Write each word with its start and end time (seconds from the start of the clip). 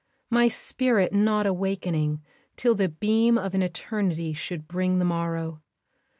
My 0.31 0.47
spirit 0.47 1.13
not 1.13 1.45
awakening, 1.45 2.23
till 2.55 2.73
the 2.73 2.89
beam 2.89 3.37
Of 3.37 3.53
an 3.53 3.61
Eternity 3.61 4.33
should 4.33 4.67
bring 4.67 4.97
the 4.97 5.05
morrow. 5.05 5.61